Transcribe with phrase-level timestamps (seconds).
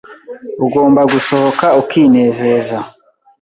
[0.65, 2.77] Ugomba gusohoka ukinezeza.